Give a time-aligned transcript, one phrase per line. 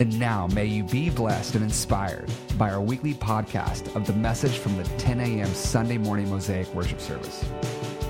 [0.00, 4.56] And now, may you be blessed and inspired by our weekly podcast of the message
[4.56, 5.46] from the 10 a.m.
[5.48, 7.44] Sunday morning Mosaic worship service.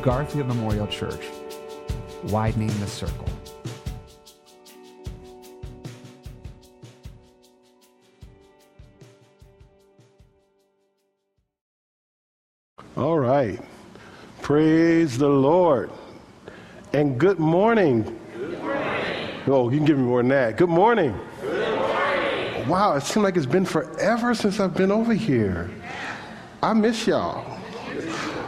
[0.01, 1.27] Garfield Memorial Church,
[2.29, 3.27] widening the circle.
[12.97, 13.61] All right.
[14.43, 15.91] Praise the Lord.
[16.93, 18.05] And good morning.
[18.37, 19.29] Good morning.
[19.49, 20.57] Oh, you can give me more than that.
[20.57, 21.19] Good morning
[22.71, 25.69] wow, it seems like it's been forever since I've been over here.
[26.63, 27.45] I miss y'all.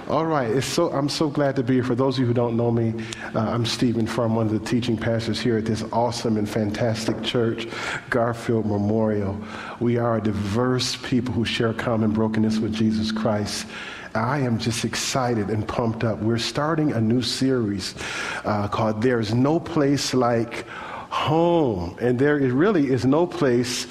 [0.08, 1.84] All right, so, I'm so glad to be here.
[1.84, 2.94] For those of you who don't know me,
[3.34, 7.20] uh, I'm Stephen Frum, one of the teaching pastors here at this awesome and fantastic
[7.22, 7.66] church,
[8.10, 9.36] Garfield Memorial.
[9.80, 13.66] We are a diverse people who share common brokenness with Jesus Christ.
[14.14, 16.20] I am just excited and pumped up.
[16.20, 17.94] We're starting a new series
[18.44, 20.66] uh, called There's No Place Like
[21.12, 21.94] home.
[22.00, 23.86] And there really is no place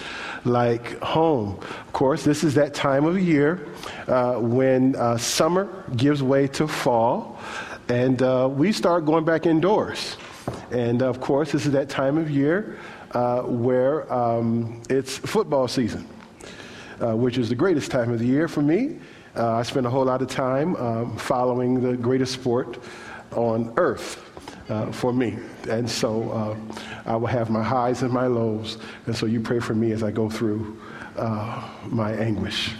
[0.45, 1.57] like home.
[1.59, 3.67] Of course, this is that time of year
[4.07, 7.39] uh, when uh, summer gives way to fall,
[7.89, 10.17] and uh, we start going back indoors.
[10.71, 12.79] And of course, this is that time of year
[13.11, 16.07] uh, where um, it's football season,
[17.01, 18.97] uh, which is the greatest time of the year for me.
[19.35, 22.79] Uh, I spend a whole lot of time um, following the greatest sport
[23.31, 24.30] on earth
[24.71, 25.37] uh, for me.
[25.69, 26.57] And so uh,
[27.05, 28.77] I will have my highs and my lows.
[29.05, 30.79] And so you pray for me as I go through
[31.17, 32.71] uh, my anguish.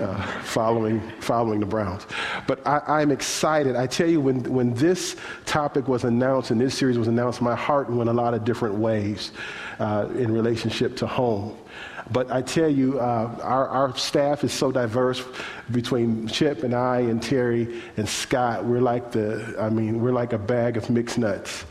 [0.00, 2.06] Uh, following, following the Browns.
[2.46, 3.76] But I, am excited.
[3.76, 7.54] I tell you, when, when this topic was announced and this series was announced, my
[7.54, 9.32] heart went a lot of different ways
[9.78, 11.56] uh, in relationship to home.
[12.12, 15.24] But I tell you, uh, our, our staff is so diverse
[15.70, 18.64] between Chip and I and Terry and Scott.
[18.64, 21.64] We're like the, I mean, we're like a bag of mixed nuts.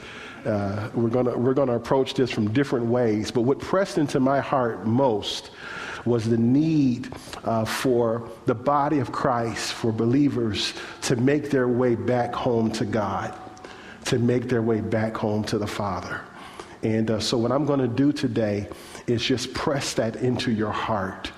[0.46, 3.30] Uh, we're gonna we're gonna approach this from different ways.
[3.30, 5.52] But what pressed into my heart most
[6.04, 7.14] was the need
[7.44, 12.86] uh, for the body of Christ, for believers to make their way back home to
[12.86, 13.38] God,
[14.06, 16.22] to make their way back home to the Father.
[16.84, 18.68] And uh, so, what I'm going to do today
[19.08, 21.32] is just press that into your heart.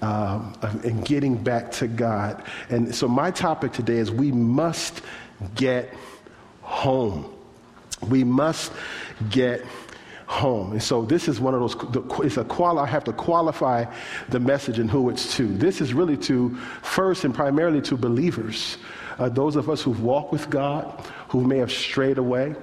[0.00, 2.44] Um, and getting back to God.
[2.70, 5.02] And so, my topic today is we must
[5.56, 5.92] get
[6.62, 7.34] home.
[8.08, 8.72] We must
[9.30, 9.64] get
[10.28, 10.72] home.
[10.72, 13.86] And so this is one of those, it's a qual, I have to qualify
[14.28, 15.46] the message and who it's to.
[15.46, 18.76] This is really to, first and primarily to believers,
[19.18, 22.54] uh, those of us who've walked with God, who may have strayed away.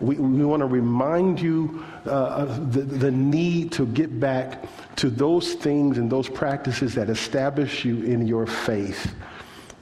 [0.00, 4.64] We, we want to remind you uh, the, the need to get back
[4.96, 9.14] to those things and those practices that establish you in your faith.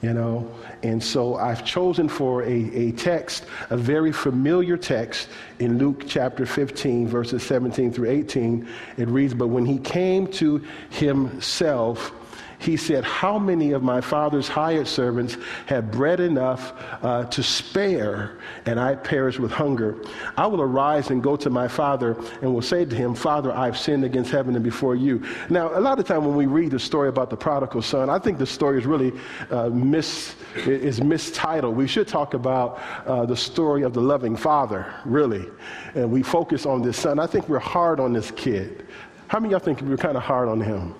[0.03, 0.51] You know,
[0.83, 5.27] and so I've chosen for a, a text, a very familiar text
[5.57, 8.67] in Luke chapter 15, verses 17 through 18.
[8.97, 12.11] It reads, But when he came to himself,
[12.59, 15.37] he said, How many of my father's hired servants
[15.67, 16.73] have bread enough
[17.03, 19.95] uh, to spare, and I perish with hunger?
[20.37, 23.77] I will arise and go to my father and will say to him, Father, I've
[23.77, 25.23] sinned against heaven and before you.
[25.49, 28.17] Now, a lot of time when we read the story about the prodigal son, I
[28.19, 29.13] think the story is really
[29.51, 31.75] uh, mis, is mistitled.
[31.75, 35.45] We should talk about uh, the story of the loving father, really.
[35.93, 37.19] And we focus on this son.
[37.19, 38.87] I think we're hard on this kid.
[39.27, 40.95] How many of y'all think we're kind of hard on him?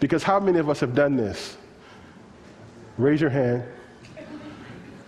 [0.00, 1.56] Because how many of us have done this?
[2.98, 3.62] Raise your hand.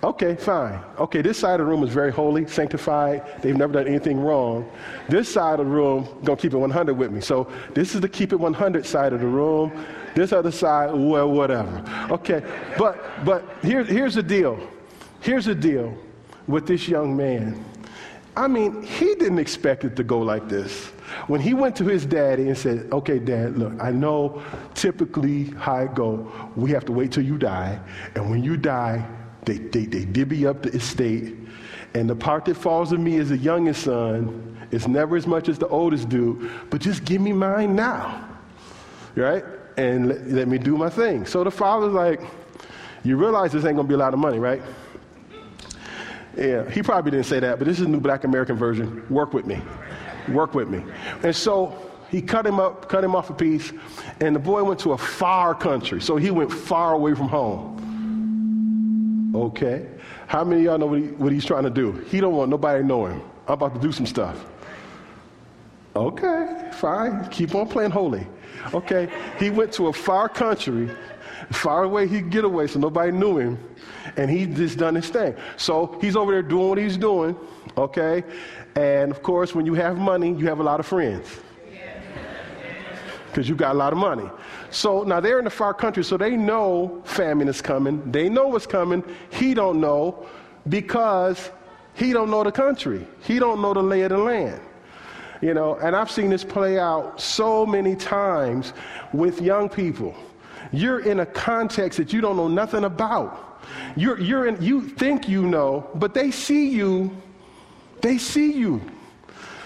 [0.04, 0.80] Okay, fine.
[0.98, 3.40] Okay, this side of the room is very holy, sanctified.
[3.40, 4.68] They've never done anything wrong.
[5.08, 7.20] This side of the room, gonna keep it 100 with me.
[7.20, 9.72] So this is the keep it 100 side of the room.
[10.14, 11.84] This other side, well, whatever.
[12.10, 12.42] Okay,
[12.76, 14.58] but but here, here's the deal.
[15.20, 15.96] Here's the deal
[16.48, 17.64] with this young man.
[18.36, 20.91] I mean, he didn't expect it to go like this.
[21.26, 24.42] When he went to his daddy and said, Okay, dad, look, I know
[24.74, 26.30] typically how it go.
[26.56, 27.80] We have to wait till you die.
[28.14, 29.06] And when you die,
[29.44, 31.34] they, they, they divvy up the estate.
[31.94, 35.48] And the part that falls to me as the youngest son is never as much
[35.48, 38.28] as the oldest do, but just give me mine now.
[39.14, 39.44] Right?
[39.76, 41.26] And let, let me do my thing.
[41.26, 42.20] So the father's like,
[43.04, 44.62] You realize this ain't gonna be a lot of money, right?
[46.36, 49.06] Yeah, he probably didn't say that, but this is the new black American version.
[49.10, 49.60] Work with me.
[50.28, 50.84] Work with me.
[51.22, 53.72] And so he cut him up, cut him off a piece,
[54.20, 56.00] and the boy went to a far country.
[56.00, 59.32] So he went far away from home.
[59.34, 59.86] Okay.
[60.26, 61.92] How many of y'all know what, he, what he's trying to do?
[62.08, 63.20] He don't want nobody knowing.
[63.46, 64.44] I'm about to do some stuff.
[65.94, 67.28] Okay, fine.
[67.28, 68.26] Keep on playing holy.
[68.72, 69.08] Okay.
[69.38, 70.90] He went to a far country,
[71.50, 73.58] far away he could get away so nobody knew him,
[74.16, 75.34] and he just done his thing.
[75.56, 77.36] So he's over there doing what he's doing,
[77.76, 78.24] okay?
[78.74, 81.28] And of course, when you have money, you have a lot of friends.
[83.26, 84.28] Because you got a lot of money.
[84.70, 88.10] So now they're in the far country, so they know famine is coming.
[88.10, 89.02] They know what's coming.
[89.30, 90.26] He don't know
[90.68, 91.50] because
[91.94, 93.06] he don't know the country.
[93.22, 94.60] He don't know the lay of the land.
[95.40, 98.72] You know, and I've seen this play out so many times
[99.12, 100.14] with young people.
[100.72, 103.60] You're in a context that you don't know nothing about.
[103.96, 107.14] You're, you're in, you think you know, but they see you,
[108.02, 108.80] they see you.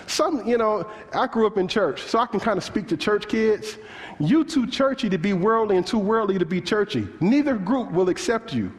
[0.07, 2.97] Some, you know, I grew up in church, so I can kind of speak to
[2.97, 3.77] church kids.
[4.21, 7.09] You too churchy to be worldly and too worldly to be churchy.
[7.21, 8.73] Neither group will accept you.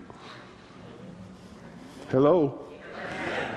[2.10, 2.64] Hello?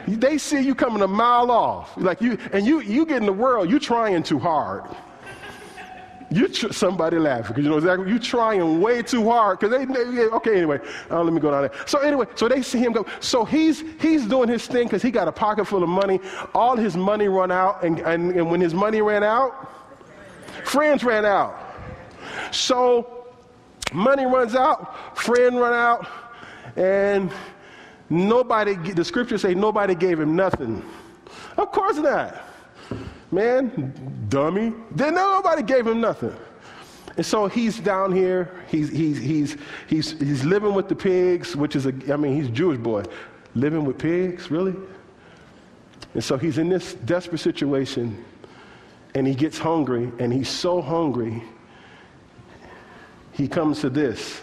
[0.08, 1.96] They see you coming a mile off.
[1.96, 4.84] Like you, and you, you get in the world, you trying too hard.
[6.30, 9.84] You tr- somebody laughing because you know exactly you trying way too hard because they,
[9.84, 10.78] they, okay anyway
[11.10, 13.82] uh, let me go down there so anyway so they see him go so he's
[14.00, 16.20] he's doing his thing because he got a pocket full of money
[16.54, 19.72] all his money run out and, and, and when his money ran out
[20.64, 21.58] friends ran out
[22.52, 23.26] so
[23.92, 26.06] money runs out friend run out
[26.76, 27.32] and
[28.10, 30.84] Nobody, the scriptures say nobody gave him nothing.
[31.56, 32.42] Of course not.
[33.30, 33.94] Man,
[34.30, 34.72] dummy.
[34.92, 36.34] Then nobody gave him nothing.
[37.16, 39.56] And so he's down here, he's, he's, he's,
[39.88, 43.02] he's, he's living with the pigs, which is a, I mean, he's a Jewish boy.
[43.54, 44.74] Living with pigs, really?
[46.14, 48.24] And so he's in this desperate situation,
[49.14, 51.42] and he gets hungry, and he's so hungry,
[53.32, 54.40] he comes to this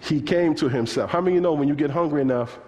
[0.00, 1.10] he came to himself.
[1.10, 2.58] How many of you know when you get hungry enough,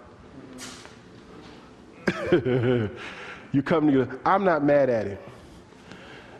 [2.31, 5.17] you come to I'm not mad at him.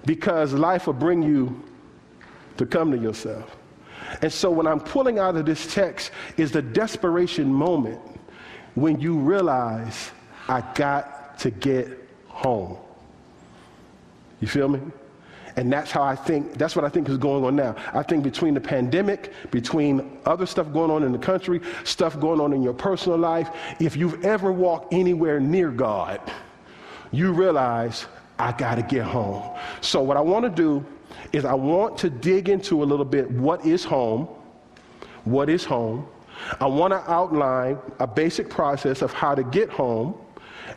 [0.05, 1.61] Because life will bring you
[2.57, 3.55] to come to yourself.
[4.21, 7.99] And so when I'm pulling out of this text is the desperation moment
[8.75, 10.11] when you realize
[10.47, 11.87] I got to get
[12.27, 12.77] home.
[14.39, 14.79] You feel me?
[15.57, 17.75] And that's how I think, that's what I think is going on now.
[17.93, 22.39] I think between the pandemic, between other stuff going on in the country, stuff going
[22.39, 23.49] on in your personal life,
[23.79, 26.21] if you've ever walked anywhere near God,
[27.11, 28.05] you realize,
[28.41, 29.55] I got to get home.
[29.81, 30.83] So, what I want to do
[31.31, 34.27] is I want to dig into a little bit what is home,
[35.25, 36.07] what is home.
[36.59, 40.15] I want to outline a basic process of how to get home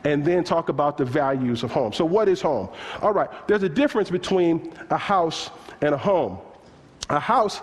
[0.04, 1.94] and then talk about the values of home.
[1.94, 2.68] So, what is home?
[3.00, 5.50] All right, there's a difference between a house
[5.80, 6.38] and a home.
[7.08, 7.62] A house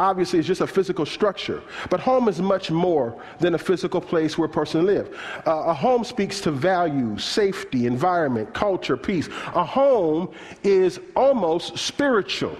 [0.00, 4.38] obviously is just a physical structure, but home is much more than a physical place
[4.38, 5.10] where a person lives.
[5.46, 9.28] Uh, a home speaks to values, safety, environment, culture, peace.
[9.54, 10.30] A home
[10.64, 12.56] is almost spiritual.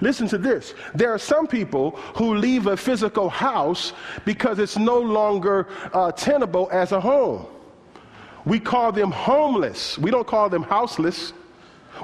[0.00, 0.74] Listen to this.
[0.94, 3.92] There are some people who leave a physical house
[4.24, 7.46] because it's no longer uh, tenable as a home.
[8.44, 9.98] We call them homeless.
[9.98, 11.32] We don't call them houseless.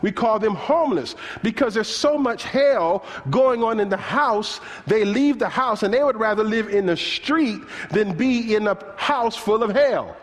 [0.02, 4.60] We call them homeless because there's so much hell going on in the house.
[4.86, 7.60] They leave the house and they would rather live in the street
[7.90, 10.16] than be in a house full of hell.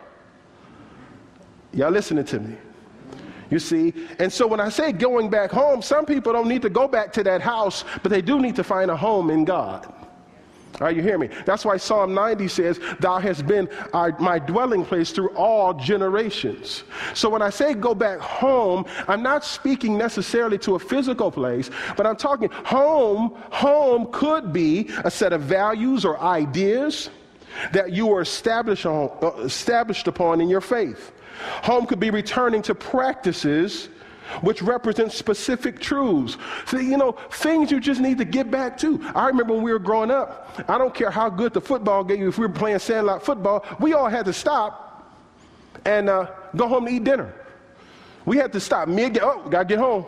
[1.72, 2.56] Y'all listening to me?
[3.50, 3.92] You see?
[4.18, 7.12] And so when I say going back home, some people don't need to go back
[7.12, 9.92] to that house, but they do need to find a home in God.
[10.80, 11.28] Are you hear me?
[11.46, 16.82] That's why Psalm 90 says, Thou hast been our, my dwelling place through all generations.
[17.14, 21.70] So when I say go back home, I'm not speaking necessarily to a physical place,
[21.96, 23.34] but I'm talking home.
[23.50, 27.10] Home could be a set of values or ideas
[27.72, 31.12] that you were established, on, uh, established upon in your faith.
[31.62, 33.88] Home could be returning to practices
[34.40, 36.36] which represents specific truths.
[36.66, 39.00] So, you know, things you just need to get back to.
[39.14, 42.26] I remember when we were growing up, I don't care how good the football game,
[42.28, 45.12] if we were playing sandlot football, we all had to stop
[45.84, 47.34] and uh, go home to eat dinner.
[48.24, 50.06] We had to stop Me mid, oh, gotta get home.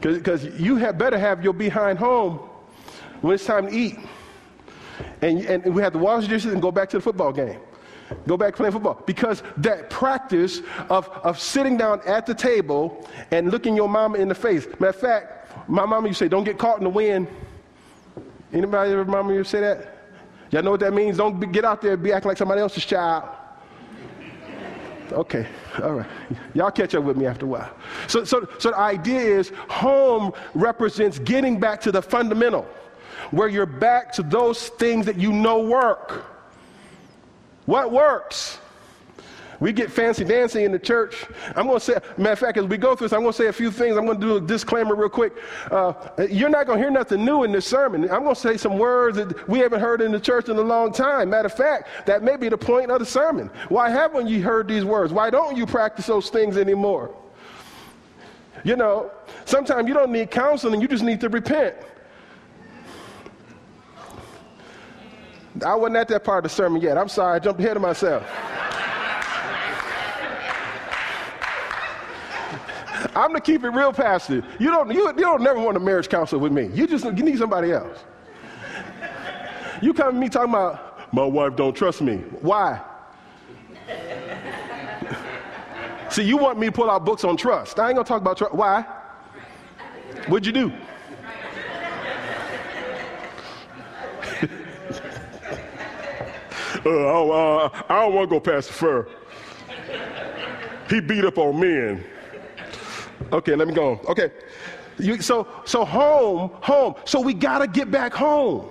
[0.00, 2.38] Because you had better have your behind home
[3.20, 3.98] when it's time to eat.
[5.22, 7.60] And, and we had to wash dishes and go back to the football game.
[8.26, 9.02] Go back playing football.
[9.06, 14.28] Because that practice of, of sitting down at the table and looking your mama in
[14.28, 14.66] the face.
[14.78, 17.28] Matter of fact, my mama used to say, don't get caught in the wind.
[18.52, 19.96] Anybody ever mama you say that?
[20.50, 21.16] Y'all know what that means?
[21.16, 23.28] Don't be, get out there and be acting like somebody else's child.
[25.12, 25.46] Okay,
[25.82, 26.06] all right.
[26.54, 27.70] Y'all catch up with me after a while.
[28.06, 32.62] So, so, so the idea is home represents getting back to the fundamental,
[33.30, 36.24] where you're back to those things that you know work.
[37.70, 38.58] What works?
[39.60, 41.24] We get fancy dancing in the church.
[41.54, 43.38] I'm going to say, matter of fact, as we go through this, I'm going to
[43.38, 43.96] say a few things.
[43.96, 45.34] I'm going to do a disclaimer real quick.
[45.70, 45.92] Uh,
[46.28, 48.10] you're not going to hear nothing new in this sermon.
[48.10, 50.60] I'm going to say some words that we haven't heard in the church in a
[50.62, 51.30] long time.
[51.30, 53.48] Matter of fact, that may be the point of the sermon.
[53.68, 55.12] Why haven't you heard these words?
[55.12, 57.14] Why don't you practice those things anymore?
[58.64, 59.12] You know,
[59.44, 61.76] sometimes you don't need counseling, you just need to repent.
[65.64, 66.96] I wasn't at that part of the sermon yet.
[66.98, 68.26] I'm sorry, I jumped ahead of myself.
[73.14, 74.42] I'm gonna keep it real pastor.
[74.58, 76.70] You don't you, you don't never want a marriage counselor with me.
[76.72, 78.04] You just you need somebody else.
[79.82, 82.18] You come to me talking about my wife don't trust me.
[82.40, 82.80] Why?
[86.10, 87.78] See, you want me to pull out books on trust.
[87.78, 88.54] I ain't gonna talk about trust.
[88.54, 88.82] Why?
[90.28, 90.72] What'd you do?
[96.86, 99.08] Uh, oh, uh, I don't want to go past the fur.
[100.88, 102.04] He beat up on men.
[103.32, 104.00] Okay, let me go.
[104.08, 104.32] Okay.
[104.98, 106.94] You, so, so home, home.
[107.04, 108.70] So we got to get back home.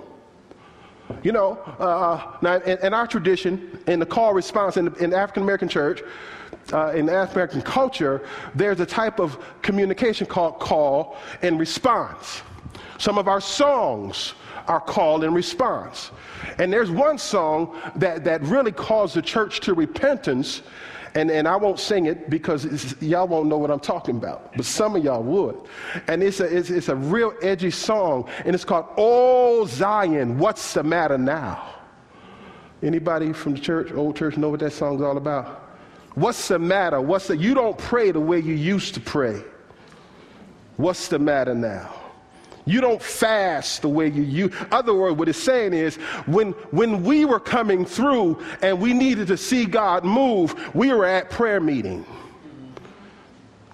[1.22, 5.12] You know, uh, now in, in, our tradition, in the call response in the, in
[5.12, 6.02] African American church,
[6.72, 12.42] uh, in African American culture, there's a type of communication called call and response.
[12.98, 14.34] Some of our songs
[14.66, 16.10] are call and response.
[16.58, 20.62] And there's one song that, that really calls the church to repentance
[21.14, 24.64] and, and I won't sing it because y'all won't know what I'm talking about, but
[24.64, 25.56] some of y'all would.
[26.06, 30.74] And it's a, it's, it's a real edgy song, and it's called Oh Zion, What's
[30.74, 31.74] the Matter Now?
[32.82, 35.68] Anybody from the church, old church, know what that song's all about?
[36.14, 37.00] What's the matter?
[37.00, 39.42] What's the, you don't pray the way you used to pray.
[40.76, 41.99] What's the matter now?
[42.66, 44.54] You don't fast the way you use.
[44.70, 49.28] Other word, what it's saying is when, when we were coming through and we needed
[49.28, 52.04] to see God move, we were at prayer meeting.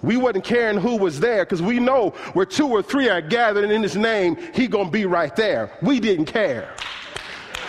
[0.01, 3.69] We wasn't caring who was there because we know where two or three are gathered
[3.69, 5.71] in his name, he gonna be right there.
[5.81, 6.73] We didn't care.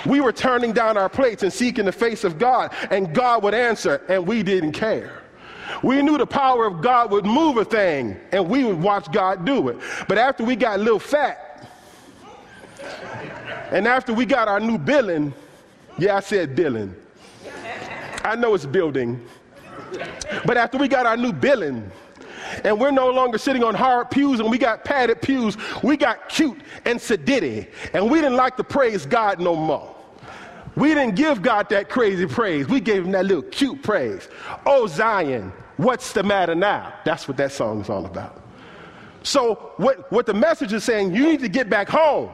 [0.06, 3.54] We were turning down our plates and seeking the face of God, and God would
[3.54, 5.22] answer, and we didn't care.
[5.82, 9.44] We knew the power of God would move a thing, and we would watch God
[9.44, 9.78] do it.
[10.08, 11.68] But after we got a little fat,
[13.70, 15.32] and after we got our new billing,
[15.98, 16.94] yeah, I said billing.
[18.24, 19.24] I know it's building.
[20.44, 21.90] But after we got our new billing,
[22.64, 26.28] and we're no longer sitting on hard pews and we got padded pews, we got
[26.28, 29.94] cute and sedity, and we didn't like to praise God no more.
[30.76, 32.68] We didn't give God that crazy praise.
[32.68, 34.28] We gave him that little cute praise.
[34.64, 36.92] Oh, Zion, what's the matter now?
[37.04, 38.42] That's what that song is all about.
[39.22, 42.30] So what, what the message is saying, you need to get back home.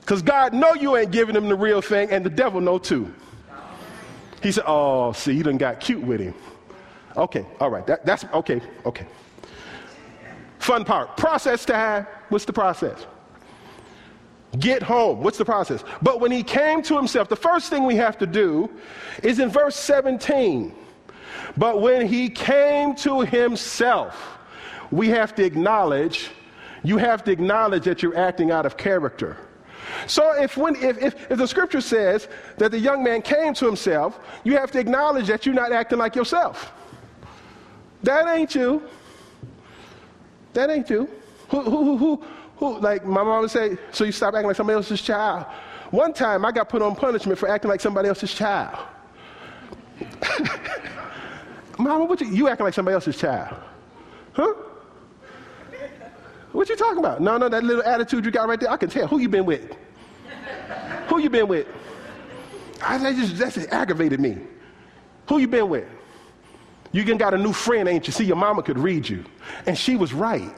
[0.00, 3.12] Because God know you ain't giving him the real thing, and the devil know too.
[4.42, 6.34] He said, oh, see, he done got cute with him.
[7.16, 9.06] Okay, all right, that, that's, okay, okay.
[10.58, 12.06] Fun part, process time.
[12.28, 13.06] What's the process?
[14.58, 15.20] Get home.
[15.22, 15.82] What's the process?
[16.02, 18.70] But when he came to himself, the first thing we have to do
[19.22, 20.74] is in verse 17.
[21.56, 24.38] But when he came to himself,
[24.90, 26.30] we have to acknowledge,
[26.82, 29.36] you have to acknowledge that you're acting out of character.
[30.06, 32.28] So if, when, if, if, if the scripture says
[32.58, 35.98] that the young man came to himself, you have to acknowledge that you're not acting
[35.98, 36.72] like yourself.
[38.02, 38.82] That ain't you.
[40.54, 41.08] That ain't you.
[41.50, 42.24] Who, who, who,
[42.56, 45.46] who, like my mom would say, so you stop acting like somebody else's child.
[45.90, 48.78] One time I got put on punishment for acting like somebody else's child.
[51.82, 53.56] Mama, what you, you acting like somebody else's child?
[54.32, 54.54] Huh?
[56.52, 57.20] What you talking about?
[57.20, 59.08] No, no, that little attitude you got right there, I can tell.
[59.08, 59.74] Who you been with?
[61.08, 61.66] Who you been with?
[62.82, 64.38] I, that just that's aggravated me.
[65.28, 65.86] Who you been with?
[66.92, 68.12] You got a new friend, ain't you?
[68.12, 69.24] See, your mama could read you.
[69.66, 70.54] And she was right.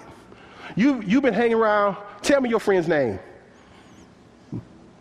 [0.74, 1.96] You, you've been hanging around.
[2.22, 3.20] Tell me your friend's name.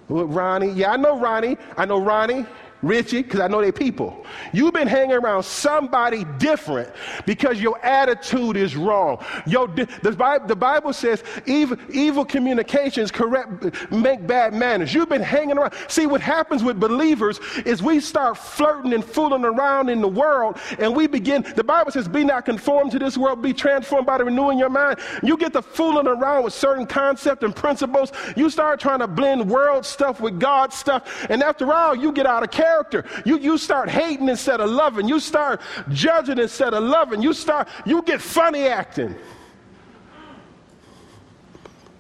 [0.09, 0.71] Ronnie.
[0.71, 1.57] Yeah, I know Ronnie.
[1.75, 2.45] I know Ronnie.
[2.83, 4.25] Richie, because I know they people.
[4.51, 6.89] You've been hanging around somebody different
[7.25, 9.23] because your attitude is wrong.
[9.47, 14.93] Your, the, Bible, the Bible says evil, evil communications correct, make bad manners.
[14.93, 15.73] You've been hanging around.
[15.87, 20.57] See, what happens with believers is we start flirting and fooling around in the world,
[20.77, 24.17] and we begin, the Bible says, be not conformed to this world, be transformed by
[24.17, 24.99] the renewing your mind.
[25.23, 28.11] You get to fooling around with certain concepts and principles.
[28.35, 32.25] You start trying to blend world stuff with God stuff, and after all, you get
[32.25, 33.05] out of character character.
[33.25, 35.07] You, you start hating instead of loving.
[35.07, 37.21] You start judging instead of loving.
[37.21, 39.15] You start, you get funny acting.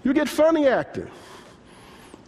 [0.03, 1.09] You get funny acting.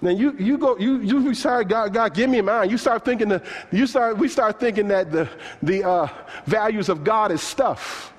[0.01, 2.69] Then you, you go, you, you start, God, God, give me mine.
[2.69, 5.27] You start thinking, the, you start, we start thinking that the,
[5.63, 6.07] the uh,
[6.45, 8.13] values of God is stuff.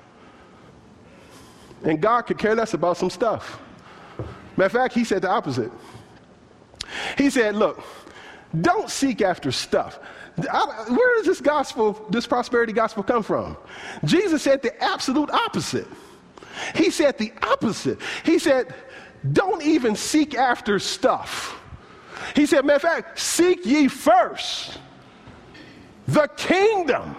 [1.83, 3.59] And God could care less about some stuff.
[4.57, 5.71] Matter of fact, he said the opposite.
[7.17, 7.83] He said, look,
[8.61, 9.99] don't seek after stuff.
[10.37, 13.57] Where does this gospel, this prosperity gospel come from?
[14.05, 15.87] Jesus said the absolute opposite.
[16.75, 17.99] He said the opposite.
[18.23, 18.73] He said,
[19.33, 21.59] don't even seek after stuff.
[22.35, 24.79] He said, matter of fact, seek ye first
[26.07, 27.15] the kingdom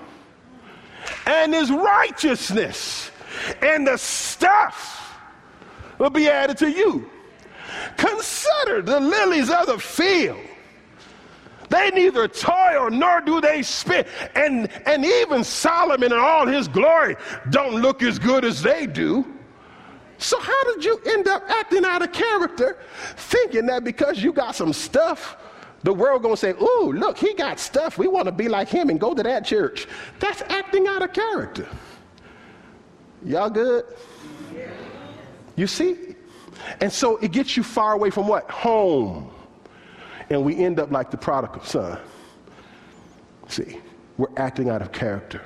[1.27, 3.11] and his righteousness,
[3.63, 5.19] and the stuff
[5.99, 7.09] will be added to you.
[7.97, 10.39] Consider the lilies of the field.
[11.69, 14.07] They neither toil nor do they spin.
[14.35, 17.17] And, and even Solomon in all his glory
[17.51, 19.27] don't look as good as they do.
[20.19, 22.79] So, how did you end up acting out of character,
[23.17, 25.37] thinking that because you got some stuff,
[25.85, 27.99] the world gonna say, "Ooh, look, he got stuff.
[27.99, 29.87] We want to be like him and go to that church."
[30.19, 31.69] That's acting out of character.
[33.25, 33.85] Y'all good?
[35.55, 36.17] You see?
[36.81, 38.51] And so it gets you far away from what?
[38.51, 39.31] Home.
[40.31, 41.99] And we end up like the prodigal son.
[43.49, 43.81] See,
[44.19, 45.41] we're acting out of character.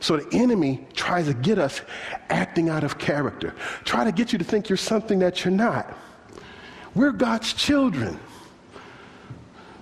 [0.00, 1.82] So the enemy tries to get us
[2.30, 3.54] acting out of character,
[3.84, 5.94] try to get you to think you're something that you're not.
[6.94, 8.18] We're God's children.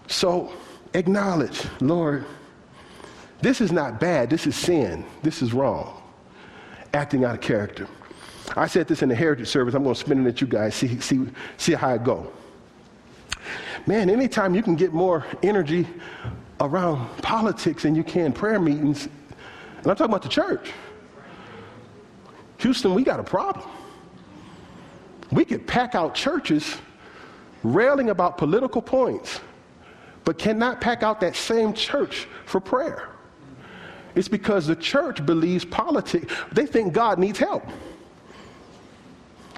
[0.09, 0.53] So
[0.95, 2.25] acknowledge, Lord,
[3.41, 4.29] this is not bad.
[4.31, 5.05] This is sin.
[5.23, 6.03] This is wrong.
[6.93, 7.87] Acting out of character.
[8.57, 9.75] I said this in the heritage service.
[9.75, 11.27] I'm going to spin it at you guys, see, see,
[11.59, 12.33] see how it go.
[13.89, 15.87] Man, anytime you can get more energy
[16.61, 20.73] around politics than you can prayer meetings, and I'm talking about the church.
[22.59, 23.67] Houston, we got a problem.
[25.33, 26.77] We could pack out churches
[27.63, 29.41] railing about political points,
[30.23, 33.09] but cannot pack out that same church for prayer.
[34.15, 37.65] It's because the church believes politics, they think God needs help.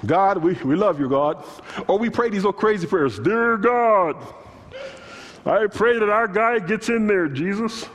[0.05, 1.43] God, we, we love you, God.
[1.87, 4.15] Or we pray these little crazy prayers Dear God,
[5.45, 7.87] I pray that our guy gets in there, Jesus.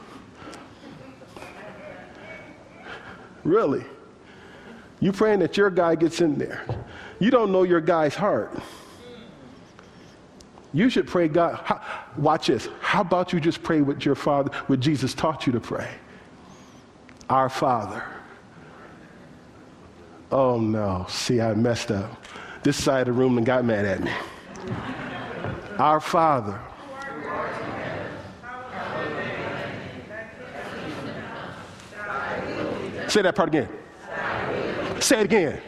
[3.45, 3.85] Really?
[5.01, 6.65] You praying that your guy gets in there.
[7.19, 8.59] You don't know your guy's heart.
[10.73, 11.81] You should pray, God,
[12.17, 12.69] watch this.
[12.81, 15.89] How about you just pray what your father, what Jesus taught you to pray?
[17.31, 18.05] Our Father.
[20.39, 22.23] Oh no, see, I messed up.
[22.63, 24.13] This side of the room and got mad at me.
[25.79, 26.61] Our Father
[33.09, 33.69] Say that part again.
[35.01, 35.59] Say it again.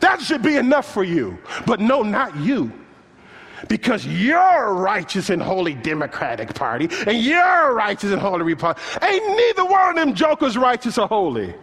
[0.00, 1.38] That should be enough for you.
[1.64, 2.72] But no, not you.
[3.68, 8.82] Because you're righteous and holy Democratic Party, and you're righteous and holy Republican.
[9.08, 11.54] Ain't neither one of them jokers righteous or holy.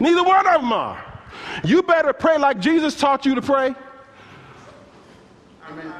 [0.00, 1.04] Neither one of them are.
[1.64, 3.74] You better pray like Jesus taught you to pray.
[5.70, 5.92] Amen.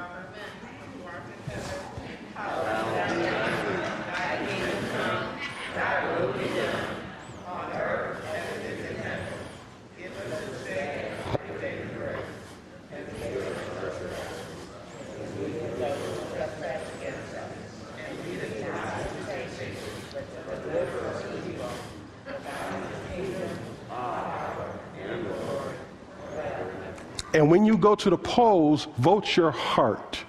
[27.33, 30.23] And when you go to the polls, vote your heart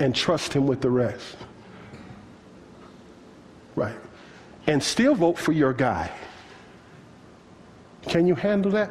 [0.00, 1.36] and trust him with the rest.
[3.74, 3.96] Right.
[4.66, 6.10] And still vote for your guy.
[8.02, 8.90] Can you handle that?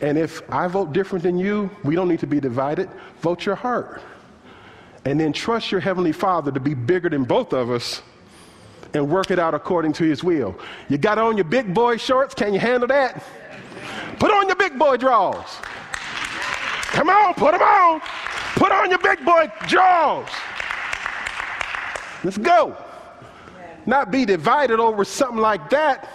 [0.00, 2.88] And if I vote different than you, we don't need to be divided.
[3.20, 4.00] Vote your heart.
[5.04, 8.02] And then trust your Heavenly Father to be bigger than both of us
[8.94, 10.58] and work it out according to His will.
[10.88, 12.34] You got on your big boy shorts?
[12.34, 13.22] Can you handle that?
[14.18, 15.58] Put on your big boy drawers.
[16.92, 18.00] Come on, put them on.
[18.56, 20.28] Put on your big boy jaws.
[22.24, 22.76] Let's go.
[23.86, 26.08] Not be divided over something like that.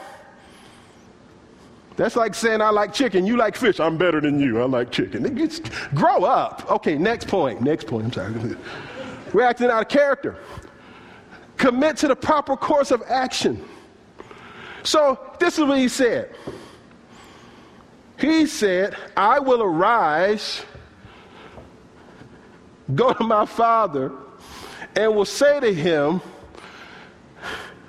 [1.95, 3.79] That's like saying I like chicken, you like fish.
[3.79, 4.61] I'm better than you.
[4.61, 5.35] I like chicken.
[5.37, 6.69] Just grow up.
[6.69, 7.61] Okay, next point.
[7.61, 8.05] Next point.
[8.05, 8.57] I'm sorry.
[9.33, 10.37] We're acting out of character.
[11.57, 13.63] Commit to the proper course of action.
[14.83, 16.35] So this is what he said.
[18.17, 20.63] He said, I will arise,
[22.93, 24.13] go to my father,
[24.95, 26.21] and will say to him,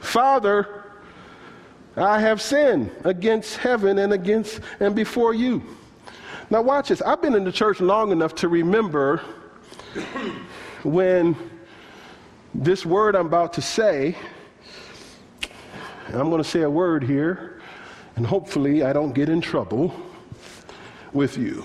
[0.00, 0.84] Father,
[1.96, 5.62] I have sinned against heaven and against and before you.
[6.50, 7.02] Now, watch this.
[7.02, 9.18] I've been in the church long enough to remember
[10.82, 11.36] when
[12.54, 14.16] this word I'm about to say,
[16.08, 17.60] I'm going to say a word here,
[18.16, 19.92] and hopefully I don't get in trouble
[21.16, 21.62] with you.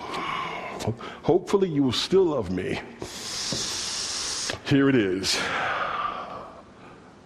[1.21, 2.79] Hopefully you will still love me.
[4.65, 5.37] Here it is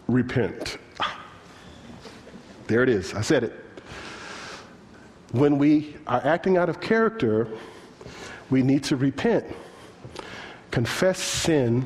[0.08, 0.78] repent.
[2.68, 3.14] There it is.
[3.14, 3.54] I said it.
[5.32, 7.48] When we are acting out of character,
[8.50, 9.46] we need to repent,
[10.72, 11.86] confess sin,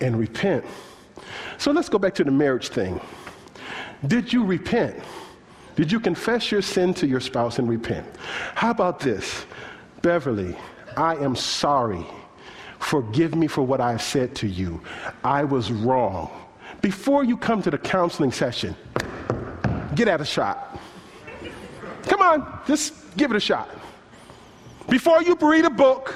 [0.00, 0.64] and repent.
[1.58, 3.00] So let's go back to the marriage thing.
[4.06, 4.96] Did you repent?
[5.80, 8.06] Did you confess your sin to your spouse and repent?
[8.54, 9.46] How about this?
[10.02, 10.54] Beverly,
[10.94, 12.04] I am sorry.
[12.78, 14.82] Forgive me for what I said to you.
[15.24, 16.30] I was wrong.
[16.82, 18.76] Before you come to the counseling session,
[19.94, 20.78] get at a shot.
[22.02, 23.70] Come on, just give it a shot.
[24.90, 26.14] Before you read a book,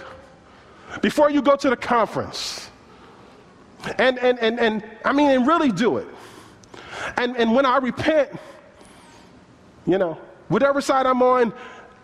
[1.01, 2.69] before you go to the conference,
[3.99, 6.09] and, and, and, and I mean, and really do it.
[7.17, 8.29] And, and when I repent,
[9.87, 10.19] you know,
[10.49, 11.53] whatever side I'm on,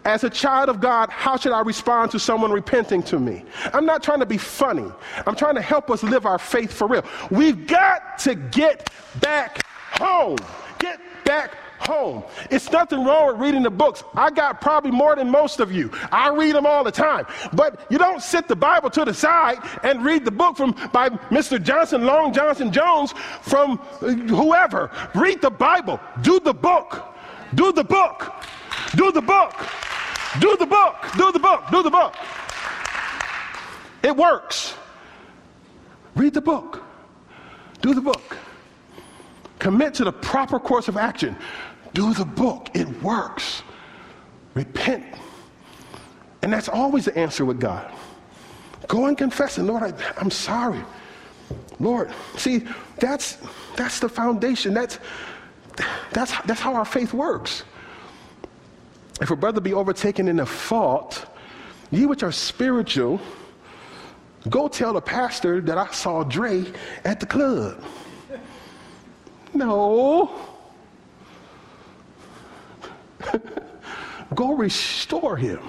[0.05, 3.45] as a child of God, how should I respond to someone repenting to me?
[3.75, 4.91] I'm not trying to be funny.
[5.27, 7.05] I'm trying to help us live our faith for real.
[7.31, 8.91] We've got to get
[9.21, 10.39] back home.
[10.79, 12.25] Get back home.
[12.51, 14.03] It's nothing wrong with reading the books.
[14.15, 15.91] I got probably more than most of you.
[16.13, 17.27] I read them all the time.
[17.53, 21.11] But you don't sit the Bible to the side and read the book from by
[21.31, 21.63] Mr.
[21.63, 23.13] Johnson, Long Johnson Jones,
[23.43, 23.79] from
[24.29, 24.91] whoever.
[25.15, 26.01] Read the Bible.
[26.23, 27.10] Do the book.
[27.55, 28.33] Do the book.
[28.95, 29.55] Do the book.
[30.41, 30.97] Do the book.
[31.17, 31.65] Do the book.
[31.71, 32.15] Do the book.
[34.03, 34.75] It works.
[36.15, 36.83] Read the book.
[37.83, 38.37] Do the book.
[39.59, 41.37] Commit to the proper course of action.
[41.93, 42.69] Do the book.
[42.75, 43.63] It works.
[44.55, 45.05] Repent.
[46.43, 47.91] And that's always the answer with God.
[48.89, 49.63] Go and confess it.
[49.63, 50.81] Lord, I, I'm sorry.
[51.79, 52.67] Lord, see,
[52.99, 53.39] that's
[53.77, 54.75] that's the foundation.
[54.75, 54.99] That's
[56.13, 57.65] that's that's how our faith works.
[59.21, 61.27] If a brother be overtaken in a fault,
[61.91, 63.21] ye which are spiritual,
[64.49, 66.65] go tell the pastor that I saw Dre
[67.05, 67.85] at the club.
[69.53, 70.31] No.
[74.35, 75.61] go restore him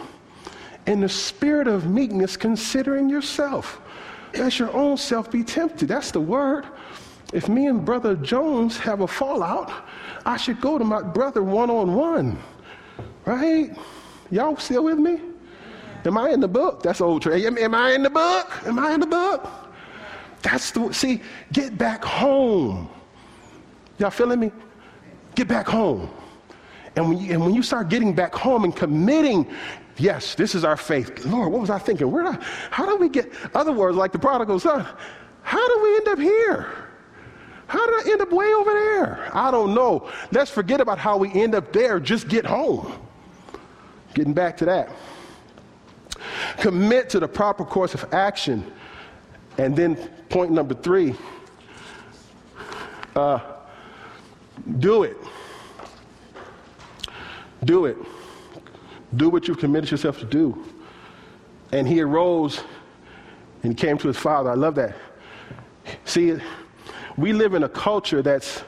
[0.86, 3.82] in the spirit of meekness, considering yourself.
[4.34, 5.88] Let your own self be tempted.
[5.90, 6.66] That's the word.
[7.34, 9.72] If me and Brother Jones have a fallout,
[10.26, 12.40] I should go to my brother one on one.
[13.26, 13.76] Right?
[14.30, 15.20] Y'all still with me?
[16.06, 16.82] Am I in the book?
[16.82, 17.46] That's old trade.
[17.46, 18.52] Am, am I in the book?
[18.66, 19.48] Am I in the book?
[20.42, 22.90] That's the see, get back home.
[24.00, 24.52] Y'all feeling me?
[25.36, 26.10] Get back home.
[26.96, 29.48] And when, you, and when you start getting back home and committing,
[29.98, 31.26] yes, this is our faith.
[31.26, 32.12] Lord, what was I thinking?
[32.12, 34.86] Where did I, how do we get, other words like the prodigal son,
[35.44, 36.91] how do we end up here?
[37.72, 39.30] How did I end up way over there?
[39.34, 40.10] I don't know.
[40.34, 42.02] Let's forget about how we end up there.
[42.02, 42.92] Just get home.
[44.14, 44.90] Getting back to that.
[46.58, 48.70] Commit to the proper course of action.
[49.58, 49.96] And then,
[50.28, 51.16] point number three
[53.16, 53.40] uh,
[54.80, 55.16] do it.
[57.64, 57.96] Do it.
[59.16, 60.62] Do what you've committed yourself to do.
[61.72, 62.60] And he arose
[63.64, 64.50] and came to his father.
[64.52, 64.94] I love that.
[66.04, 66.38] See,
[67.18, 68.64] we live in a culture that's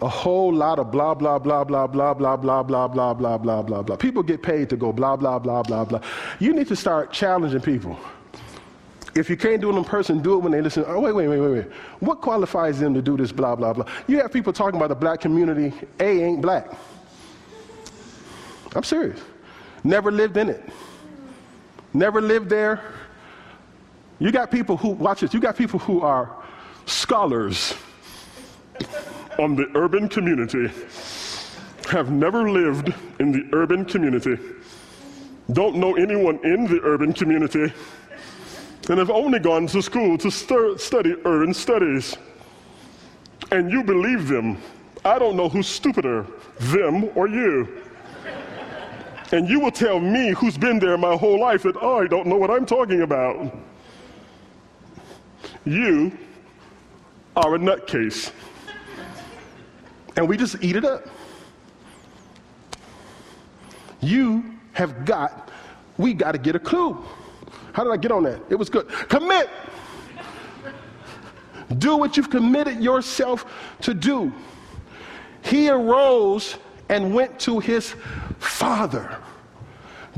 [0.00, 3.62] a whole lot of blah, blah, blah, blah, blah, blah, blah, blah, blah, blah, blah,
[3.62, 3.96] blah, blah.
[3.96, 6.00] People get paid to go blah, blah, blah, blah, blah.
[6.40, 7.98] You need to start challenging people.
[9.14, 10.84] If you can't do it in person, do it when they listen.
[10.86, 11.72] Oh, wait, wait, wait, wait, wait.
[12.00, 13.84] What qualifies them to do this blah, blah, blah?
[14.08, 15.72] You have people talking about the black community.
[16.00, 16.72] A ain't black.
[18.74, 19.20] I'm serious.
[19.84, 20.66] Never lived in it.
[21.92, 22.82] Never lived there.
[24.18, 26.41] You got people who, watch this, you got people who are
[26.86, 27.74] scholars
[29.38, 30.70] on the urban community
[31.90, 34.38] have never lived in the urban community,
[35.52, 37.72] don't know anyone in the urban community,
[38.88, 42.16] and have only gone to school to study urban studies.
[43.50, 44.58] And you believe them.
[45.04, 46.26] I don't know who's stupider,
[46.58, 47.82] them or you.
[49.32, 52.26] And you will tell me, who's been there my whole life, that oh, I don't
[52.26, 53.54] know what I'm talking about.
[55.64, 56.16] You
[57.36, 58.32] are a nutcase
[60.16, 61.06] and we just eat it up.
[64.00, 65.50] You have got,
[65.96, 67.02] we got to get a clue.
[67.72, 68.40] How did I get on that?
[68.50, 68.88] It was good.
[68.88, 69.48] Commit.
[71.78, 73.46] do what you've committed yourself
[73.82, 74.32] to do.
[75.42, 76.56] He arose
[76.88, 77.94] and went to his
[78.38, 79.16] father.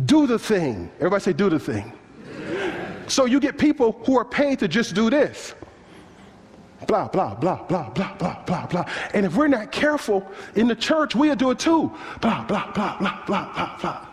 [0.06, 0.90] Do the thing.
[0.96, 1.92] Everybody say, do the thing.
[3.06, 5.54] So you get people who are paid to just do this.
[6.86, 8.84] Blah, blah, blah, blah, blah, blah, blah, blah.
[9.12, 11.92] And if we're not careful in the church, we'll do it too.
[12.20, 14.06] Blah, blah, blah, blah, blah, blah, blah.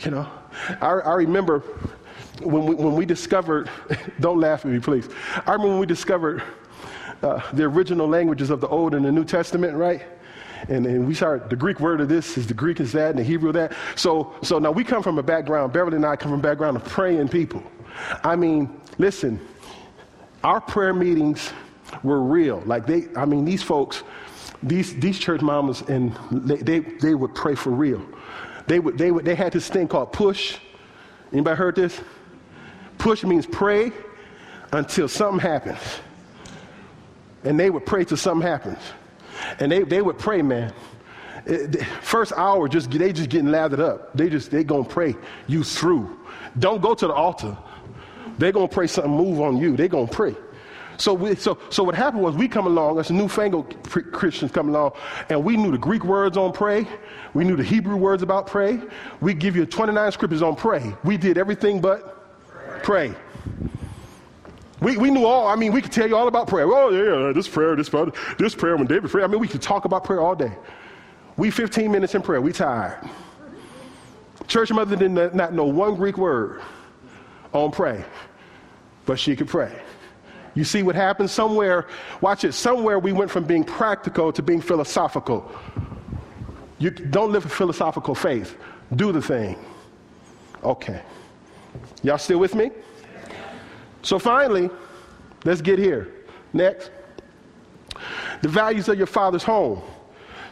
[0.00, 0.28] You know,
[0.80, 1.60] I, I remember
[2.42, 3.70] when we, when we discovered,
[4.20, 5.08] don't laugh at me, please.
[5.46, 6.42] I remember when we discovered
[7.22, 10.02] uh, the original languages of the Old and the New Testament, right?
[10.68, 13.18] And, and we start, the Greek word of this is the Greek is that and
[13.18, 13.72] the Hebrew that.
[13.96, 16.76] So, so now we come from a background, Beverly and I come from a background
[16.76, 17.62] of praying people.
[18.24, 19.40] I mean, listen,
[20.42, 21.52] our prayer meetings
[22.02, 22.62] were real.
[22.66, 24.02] Like they, I mean, these folks,
[24.62, 28.02] these, these church mamas, and they, they, they would pray for real.
[28.66, 30.58] They, would, they, would, they had this thing called push.
[31.32, 32.00] Anybody heard this?
[32.98, 33.92] Push means pray
[34.72, 35.78] until something happens.
[37.44, 38.78] And they would pray till something happens.
[39.58, 40.72] And they, they would pray, man.
[41.46, 44.16] Eh, it, first hour, just they just getting lathered up.
[44.16, 45.16] They just they gonna pray
[45.48, 46.20] you through.
[46.58, 47.56] Don't go to the altar.
[48.38, 49.76] They're gonna pray something move on you.
[49.76, 50.34] They're gonna pray.
[50.98, 53.74] So, we, so, so what happened was we come along as newfangled
[54.12, 54.92] Christians come along,
[55.28, 56.86] and we knew the Greek words on pray.
[57.34, 58.80] We knew the Hebrew words about pray.
[59.20, 60.94] We give you 29 scriptures on pray.
[61.02, 62.32] We did everything but
[62.82, 63.10] pray.
[63.10, 63.14] pray.
[64.80, 66.66] We, we knew all, I mean, we could tell you all about prayer.
[66.66, 68.06] Oh, yeah, this prayer, this prayer,
[68.38, 69.24] this prayer when David prayed.
[69.24, 70.52] I mean, we could talk about prayer all day.
[71.36, 73.08] We 15 minutes in prayer, we tired.
[74.48, 76.60] Church mother did not know one Greek word
[77.52, 78.04] on pray,
[79.06, 79.72] but she could pray.
[80.54, 81.30] You see what happened?
[81.30, 81.86] Somewhere,
[82.20, 85.50] watch it, somewhere we went from being practical to being philosophical.
[86.78, 88.56] You don't live a philosophical faith.
[88.96, 89.56] Do the thing.
[90.62, 91.00] Okay.
[92.02, 92.70] Y'all still with me?
[94.02, 94.68] So finally,
[95.44, 96.12] let's get here.
[96.52, 96.90] Next.
[98.42, 99.80] The values of your father's home.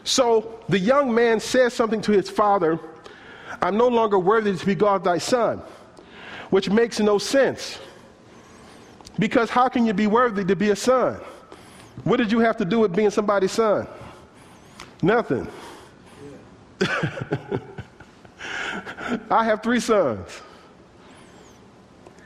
[0.04, 2.78] So the young man says something to his father
[3.62, 5.62] I'm no longer worthy to be God thy son,
[6.50, 7.78] which makes no sense.
[9.18, 11.20] Because how can you be worthy to be a son?
[12.04, 13.86] What did you have to do with being somebody's son?
[15.02, 15.46] Nothing.
[19.30, 20.40] I have three sons.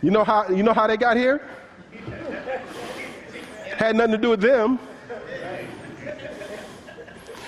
[0.02, 1.48] You know how, you know how they got here?
[3.76, 4.78] Had nothing to do with them.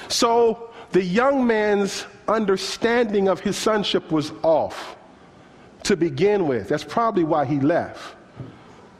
[0.09, 4.97] So the young man's understanding of his sonship was off
[5.87, 6.68] to begin with.
[6.68, 8.16] That's probably why he left.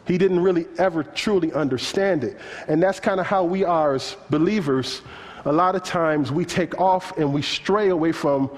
[0.07, 2.38] He didn't really ever truly understand it.
[2.68, 5.03] And that's kind of how we are as believers.
[5.44, 8.51] A lot of times we take off and we stray away from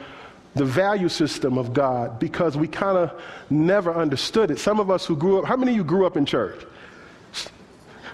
[0.55, 4.59] the value system of God because we kind of never understood it.
[4.59, 6.67] Some of us who grew up, how many of you grew up in church?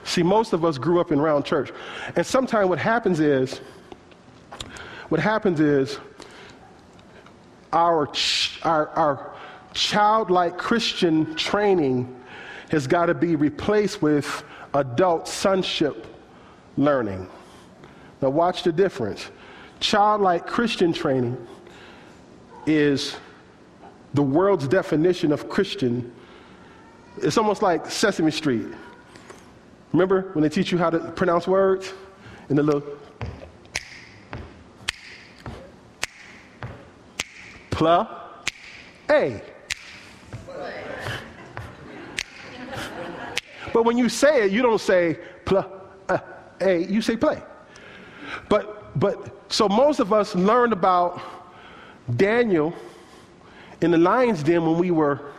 [0.05, 1.73] See, most of us grew up in round church.
[2.15, 3.61] And sometimes what happens is,
[5.09, 5.99] what happens is
[7.73, 8.09] our,
[8.63, 9.34] our, our
[9.75, 12.23] childlike Christian training
[12.71, 16.07] has got to be replaced with adult sonship
[16.77, 17.29] learning.
[18.23, 19.31] Now, watch the difference.
[19.81, 21.37] Childlike Christian training
[22.67, 23.17] is
[24.15, 26.13] the world's definition of Christian.
[27.19, 28.67] It's almost like Sesame Street.
[29.93, 31.93] Remember when they teach you how to pronounce words?
[32.49, 32.83] In the little
[37.71, 38.25] pla
[39.11, 39.43] a.
[43.75, 45.67] But when you say it, you don't say pla
[46.09, 46.19] uh,
[46.61, 47.43] a, you say play.
[48.49, 51.21] But but so most of us learned about
[52.15, 52.73] Daniel
[53.81, 55.33] in the lion's den when we were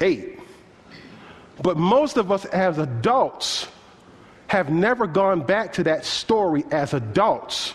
[0.00, 0.38] eight.
[1.60, 3.66] But most of us as adults
[4.46, 7.74] have never gone back to that story as adults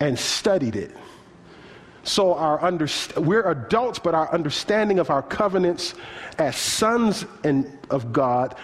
[0.00, 0.96] and studied it.
[2.04, 2.60] So our
[3.16, 5.94] we're adults, but our understanding of our covenants
[6.38, 8.56] as sons and of God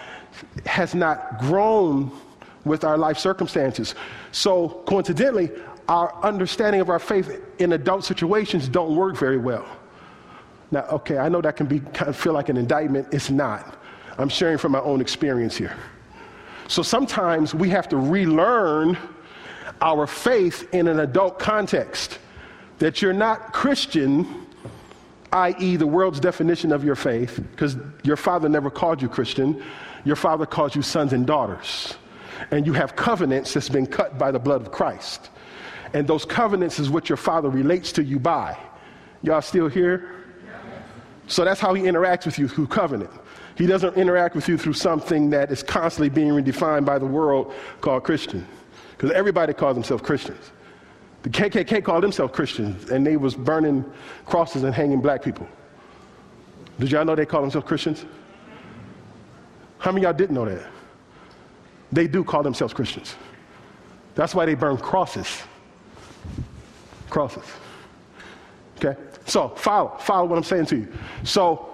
[0.65, 2.11] has not grown
[2.63, 3.95] with our life circumstances.
[4.31, 5.49] So coincidentally,
[5.87, 9.65] our understanding of our faith in adult situations don't work very well.
[10.69, 13.07] Now, okay, I know that can be kind of feel like an indictment.
[13.11, 13.77] It's not.
[14.17, 15.75] I'm sharing from my own experience here.
[16.67, 18.97] So sometimes we have to relearn
[19.81, 22.19] our faith in an adult context.
[22.81, 24.47] That you're not Christian,
[25.31, 29.61] i.e., the world's definition of your faith, because your father never called you Christian.
[30.03, 31.93] Your father calls you sons and daughters.
[32.49, 35.29] And you have covenants that's been cut by the blood of Christ.
[35.93, 38.57] And those covenants is what your father relates to you by.
[39.21, 40.15] Y'all still here?
[41.27, 43.11] So that's how he interacts with you through covenant.
[43.59, 47.53] He doesn't interact with you through something that is constantly being redefined by the world
[47.79, 48.47] called Christian.
[48.97, 50.51] Because everybody calls themselves Christians.
[51.23, 53.85] The KKK called themselves Christians, and they was burning
[54.25, 55.47] crosses and hanging black people.
[56.79, 58.05] Did y'all know they call themselves Christians?
[59.77, 60.63] How many y'all didn't know that?
[61.91, 63.15] They do call themselves Christians.
[64.15, 65.43] That's why they burn crosses.
[67.09, 67.43] Crosses.
[68.77, 68.99] Okay?
[69.25, 70.87] So follow, follow what I'm saying to you.
[71.23, 71.69] So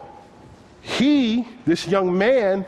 [0.82, 2.66] he, this young man,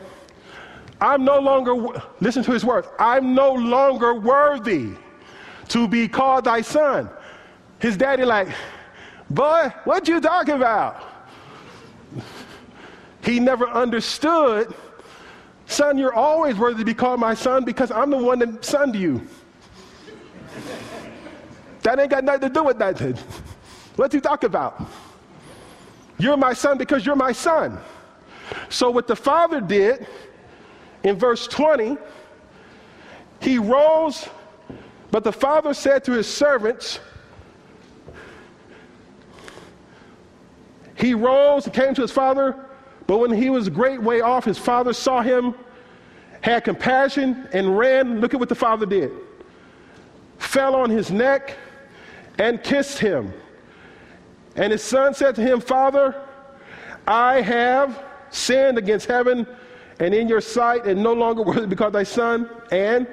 [1.00, 1.74] I'm no longer,
[2.20, 4.94] listen to his words, I'm no longer worthy
[5.70, 7.08] to be called thy son.
[7.78, 8.48] His daddy like,
[9.30, 11.02] boy, what you talking about?
[13.22, 14.74] He never understood,
[15.66, 18.96] son, you're always worthy to be called my son because I'm the one that sonned
[18.96, 19.26] you.
[21.82, 23.00] that ain't got nothing to do with that.
[23.96, 24.82] What you talk about?
[26.18, 27.78] You're my son because you're my son.
[28.68, 30.06] So what the father did
[31.04, 31.96] in verse 20,
[33.40, 34.28] he rose
[35.10, 37.00] but the father said to his servants,
[40.96, 42.54] He rose and came to his father,
[43.06, 45.54] but when he was a great way off, his father saw him,
[46.42, 48.20] had compassion, and ran.
[48.20, 49.10] Look at what the father did.
[50.38, 51.56] Fell on his neck
[52.38, 53.32] and kissed him.
[54.56, 56.22] And his son said to him, Father,
[57.06, 59.46] I have sinned against heaven
[60.00, 62.48] and in your sight, and no longer worthy because thy son.
[62.70, 63.06] And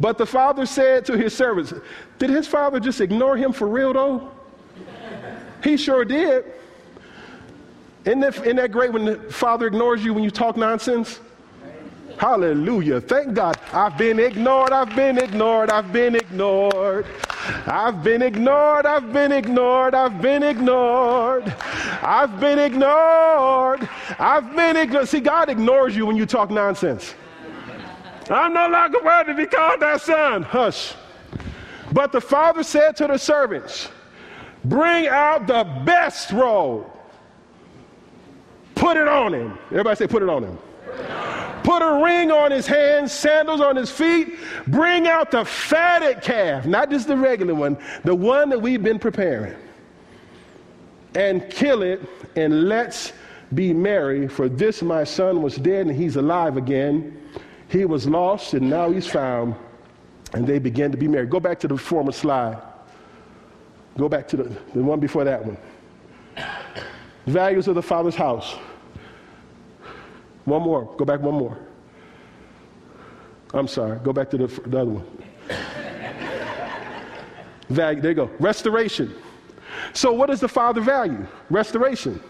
[0.00, 1.72] but the father said to his servants,
[2.18, 4.30] Did his father just ignore him for real though?
[5.62, 6.44] he sure did.
[8.04, 11.20] Isn't that, isn't that great when the father ignores you when you talk nonsense?
[12.18, 13.00] Hallelujah.
[13.00, 13.58] Thank God.
[13.72, 14.72] I've been ignored.
[14.72, 15.70] I've been ignored.
[15.70, 17.06] I've been ignored.
[17.66, 18.86] I've been ignored.
[18.86, 19.94] I've been ignored.
[19.94, 21.54] I've been ignored.
[22.02, 23.88] I've been ignored.
[24.18, 25.08] I've been ignored.
[25.08, 27.14] See, God ignores you when you talk nonsense.
[28.30, 30.42] I'm no longer worthy to be called thy son.
[30.42, 30.94] Hush.
[31.92, 33.88] But the father said to the servants,
[34.64, 36.86] Bring out the best robe.
[38.74, 39.58] Put it on him.
[39.66, 40.58] Everybody say, Put it on him.
[41.62, 44.34] Put a ring on his hands, sandals on his feet.
[44.66, 48.98] Bring out the fatted calf, not just the regular one, the one that we've been
[48.98, 49.56] preparing.
[51.14, 52.02] And kill it,
[52.36, 53.12] and let's
[53.54, 57.20] be merry, for this my son was dead and he's alive again
[57.74, 59.54] he was lost and now he's found,
[60.32, 61.28] and they began to be married.
[61.28, 62.56] Go back to the former slide.
[63.98, 65.58] Go back to the, the one before that one.
[67.26, 68.56] Values of the Father's house.
[70.44, 70.94] One more.
[70.96, 71.58] Go back one more.
[73.52, 73.98] I'm sorry.
[74.00, 75.06] Go back to the, the other one.
[77.70, 78.00] Value.
[78.00, 78.30] There you go.
[78.38, 79.14] Restoration.
[79.94, 81.26] So, what does the Father value?
[81.50, 82.20] Restoration.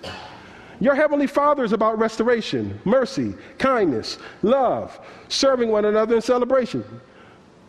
[0.80, 6.84] Your Heavenly Father is about restoration, mercy, kindness, love, serving one another in celebration.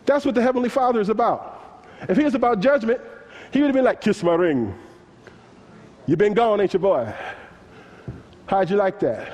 [0.04, 1.84] That's what the Heavenly Father is about.
[2.08, 3.00] If He was about judgment,
[3.52, 4.74] He would have been like, Kiss my ring.
[6.06, 7.12] You've been gone, ain't you, boy?
[8.46, 9.32] How'd you like that?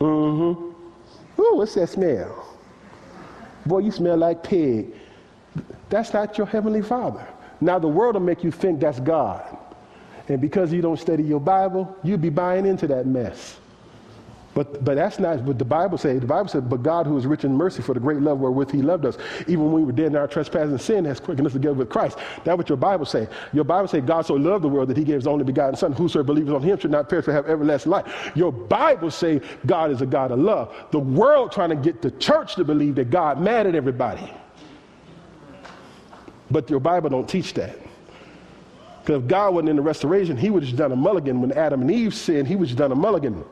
[0.00, 1.40] Mm hmm.
[1.40, 2.58] Ooh, what's that smell?
[3.64, 4.94] Boy, you smell like pig.
[5.88, 7.26] That's not your Heavenly Father.
[7.60, 9.56] Now, the world will make you think that's God.
[10.28, 13.58] And because you don't study your Bible, you'll be buying into that mess.
[14.56, 16.18] But, but that's not what the Bible says.
[16.18, 18.70] The Bible says, But God, who is rich in mercy for the great love wherewith
[18.70, 21.46] he loved us, even when we were dead in our trespasses and sin, has quickened
[21.46, 22.16] us together with Christ.
[22.42, 23.28] That's what your Bible say.
[23.52, 25.92] Your Bible say, God so loved the world that he gave his only begotten Son.
[25.92, 28.32] Whosoever believes on him should not perish but have everlasting life.
[28.34, 30.74] Your Bible say God is a God of love.
[30.90, 34.32] The world trying to get the church to believe that God mad at everybody.
[36.50, 37.78] But your Bible don't teach that.
[39.06, 41.40] Because if God wasn't in the restoration, he would have just done a mulligan.
[41.40, 43.44] When Adam and Eve sinned, he would have just done a mulligan.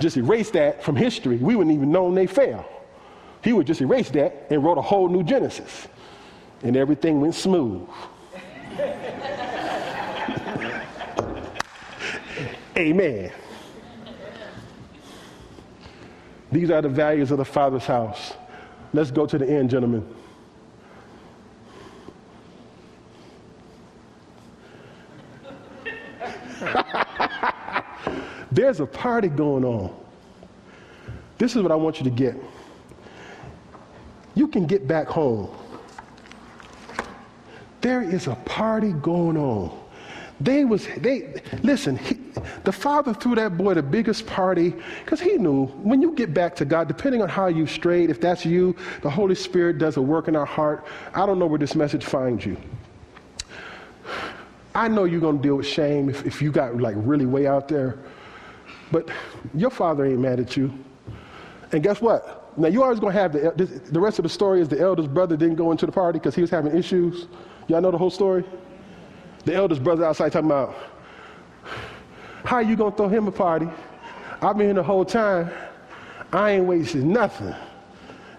[0.00, 1.36] Just erase that from history.
[1.36, 2.68] We wouldn't even know they fell.
[3.44, 5.86] He would just erase that and wrote a whole new Genesis.
[6.64, 7.88] And everything went smooth.
[12.76, 13.30] Amen.
[16.50, 18.32] These are the values of the Father's house.
[18.92, 20.04] Let's go to the end, gentlemen.
[28.52, 29.94] There's a party going on.
[31.38, 32.36] This is what I want you to get.
[34.34, 35.50] You can get back home.
[37.80, 39.78] There is a party going on.
[40.38, 41.96] They was they listen.
[41.96, 42.18] He,
[42.64, 46.54] the father threw that boy the biggest party because he knew when you get back
[46.56, 50.02] to God, depending on how you strayed, if that's you, the Holy Spirit does a
[50.02, 50.84] work in our heart.
[51.14, 52.56] I don't know where this message finds you.
[54.74, 57.46] I know you're going to deal with shame if, if you got like really way
[57.46, 57.98] out there.
[58.92, 59.08] But
[59.54, 60.72] your father ain't mad at you.
[61.72, 62.56] And guess what?
[62.58, 65.12] Now, you always going to have the, the rest of the story is the eldest
[65.12, 67.26] brother didn't go into the party because he was having issues.
[67.66, 68.44] Y'all know the whole story?
[69.46, 70.76] The eldest brother outside talking about,
[72.44, 73.68] how you going to throw him a party?
[74.42, 75.50] I've been here the whole time.
[76.32, 77.54] I ain't wasted nothing.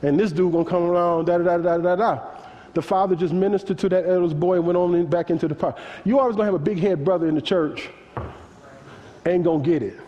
[0.03, 2.27] And this dude going to come around, da da da da da da.
[2.73, 5.81] The father just ministered to that eldest boy and went on back into the party.
[6.03, 7.89] You always going to have a big head brother in the church.
[9.25, 9.99] Ain't going to get it.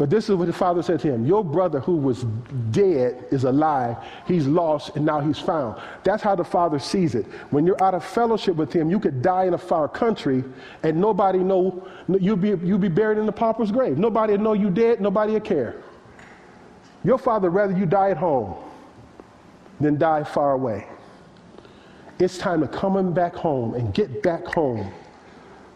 [0.00, 2.22] But this is what the father said to him Your brother who was
[2.70, 3.98] dead is alive.
[4.26, 5.78] He's lost and now he's found.
[6.04, 7.26] That's how the father sees it.
[7.50, 10.42] When you're out of fellowship with him, you could die in a far country
[10.84, 13.98] and nobody know you'll be, you'll be buried in the pauper's grave.
[13.98, 15.82] Nobody will know you dead, nobody will care.
[17.04, 18.56] Your father rather you die at home
[19.80, 20.86] than die far away.
[22.18, 24.90] It's time to come back home and get back home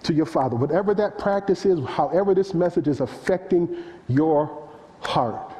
[0.04, 0.56] to your father.
[0.56, 3.76] Whatever that practice is, however this message is affecting
[4.08, 4.68] your
[5.00, 5.52] heart,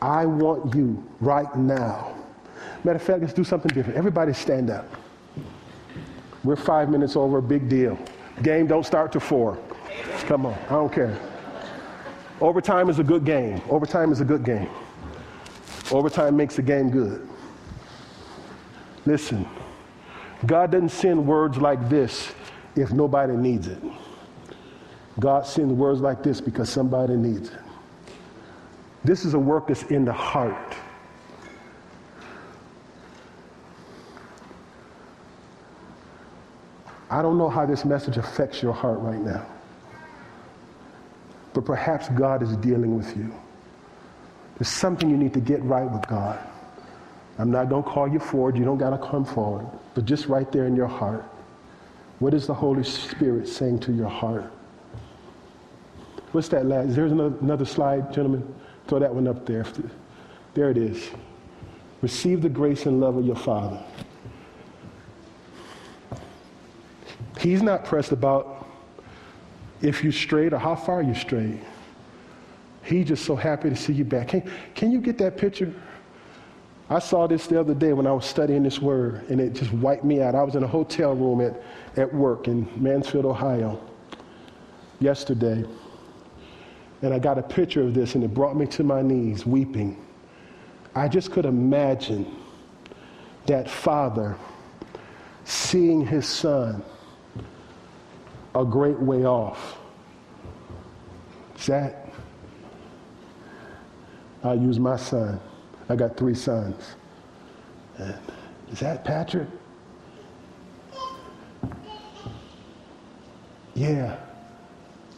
[0.00, 2.16] I want you right now.
[2.84, 3.98] Matter of fact, let's do something different.
[3.98, 4.88] Everybody stand up.
[6.42, 7.98] We're five minutes over, big deal.
[8.42, 9.58] Game don't start to four.
[10.22, 11.16] Come on, I don't care.
[12.40, 13.60] Overtime is a good game.
[13.68, 14.68] Overtime is a good game.
[15.92, 17.28] Overtime makes the game good.
[19.06, 19.48] Listen,
[20.46, 22.32] God doesn't send words like this
[22.76, 23.82] if nobody needs it.
[25.20, 27.60] God sends words like this because somebody needs it.
[29.04, 30.76] This is a work that's in the heart.
[37.10, 39.44] I don't know how this message affects your heart right now,
[41.52, 43.34] but perhaps God is dealing with you.
[44.56, 46.38] There's something you need to get right with God.
[47.38, 48.56] I'm not going to call you forward.
[48.56, 49.66] You don't got to come forward.
[49.94, 51.24] But just right there in your heart,
[52.22, 54.52] what is the Holy Spirit saying to your heart?
[56.30, 56.90] What's that last?
[56.90, 58.54] Is there another, another slide, gentlemen?
[58.86, 59.66] Throw that one up there.
[60.54, 61.10] There it is.
[62.00, 63.82] Receive the grace and love of your Father.
[67.40, 68.68] He's not pressed about
[69.80, 71.60] if you strayed or how far you strayed.
[72.84, 74.28] He's just so happy to see you back.
[74.28, 75.74] Can, can you get that picture?
[76.92, 79.72] I saw this the other day when I was studying this word, and it just
[79.72, 80.34] wiped me out.
[80.34, 81.58] I was in a hotel room at,
[81.96, 83.80] at work in Mansfield, Ohio,
[85.00, 85.64] yesterday.
[87.00, 90.04] And I got a picture of this, and it brought me to my knees, weeping.
[90.94, 92.30] I just could imagine
[93.46, 94.36] that father
[95.44, 96.84] seeing his son
[98.54, 99.78] a great way off.
[101.56, 102.12] Is that?
[104.44, 105.40] I'll use my son.
[105.92, 106.96] I got three sons.
[108.72, 109.46] Is that Patrick?
[113.74, 114.16] Yeah,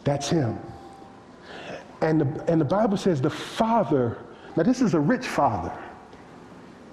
[0.03, 0.59] that's him.
[2.01, 4.17] And the, and the Bible says the father,
[4.57, 5.71] now this is a rich father.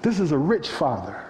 [0.00, 1.26] This is a rich father.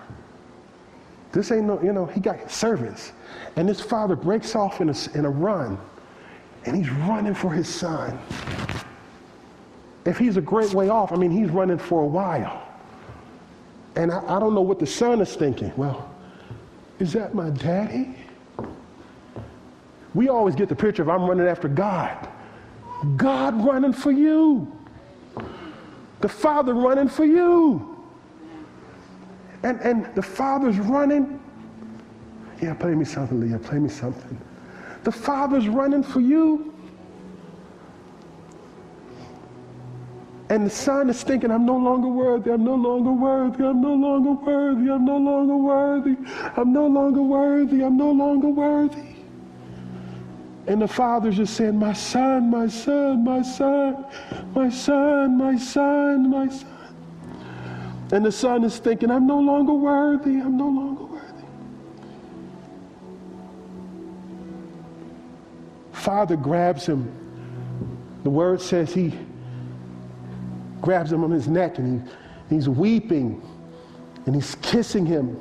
[1.32, 3.12] This ain't no, you know, he got servants.
[3.56, 5.78] And this father breaks off in a, in a run,
[6.66, 8.18] and he's running for his son.
[10.04, 12.66] If he's a great way off, I mean, he's running for a while.
[13.94, 15.72] And I, I don't know what the son is thinking.
[15.76, 16.10] Well,
[16.98, 18.16] is that my daddy?
[20.14, 22.28] We always get the picture of I'm running after God.
[23.16, 24.70] God running for you.
[26.20, 27.88] The Father running for you.
[29.62, 31.40] And, and the Father's running.
[32.60, 33.58] Yeah, play me something, Leah.
[33.58, 34.40] Play me something.
[35.04, 36.71] The Father's running for you.
[40.48, 43.94] And the son is thinking, I'm no longer worthy, I'm no longer worthy, I'm no
[43.94, 46.16] longer worthy, I'm no longer worthy,
[46.56, 49.16] I'm no longer worthy, I'm no longer worthy.
[50.66, 54.04] And the father's just saying, My son, my son, my son,
[54.54, 56.68] my son, my son, my son.
[58.12, 61.46] And the son is thinking, I'm no longer worthy, I'm no longer worthy.
[65.92, 67.10] Father grabs him.
[68.22, 69.18] The word says he
[70.82, 72.06] grabs him on his neck and
[72.50, 73.40] he, he's weeping
[74.26, 75.38] and he's kissing him.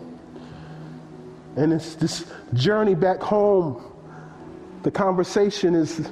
[1.57, 3.83] And it's this journey back home.
[4.83, 6.09] The conversation is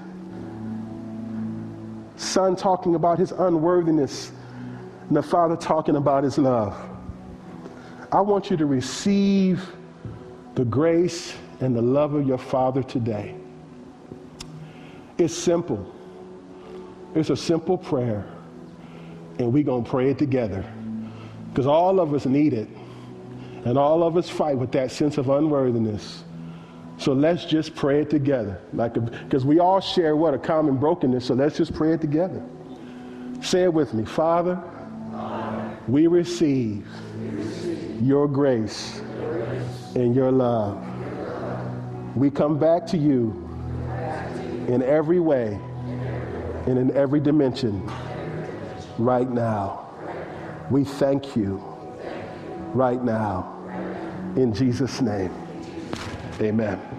[2.17, 4.31] son talking about his unworthiness
[5.07, 6.75] and the father talking about his love.
[8.11, 9.71] I want you to receive
[10.55, 13.35] the grace and the love of your father today.
[15.17, 15.95] It's simple.
[17.15, 18.27] It's a simple prayer
[19.39, 20.63] and we're going to pray it together.
[21.49, 22.67] Because all of us need it.
[23.65, 26.23] And all of us fight with that sense of unworthiness.
[26.97, 28.61] So let's just pray it together.
[28.73, 30.33] Like, because we all share what?
[30.33, 31.25] A common brokenness.
[31.25, 32.43] So let's just pray it together.
[33.41, 34.05] Say it with me.
[34.05, 34.61] Father,
[35.87, 36.85] We receive
[38.01, 39.01] your grace
[39.95, 40.85] and your love.
[42.15, 43.49] We come back to you
[44.67, 45.59] in every way
[46.67, 47.89] and in every dimension
[48.99, 49.87] right now.
[50.69, 51.63] We thank you
[52.73, 53.55] right now.
[54.35, 55.33] In Jesus' name,
[56.41, 56.98] amen.